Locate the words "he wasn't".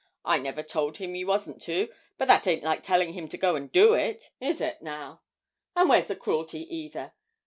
1.13-1.61